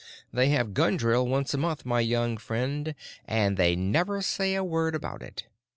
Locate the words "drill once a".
0.97-1.59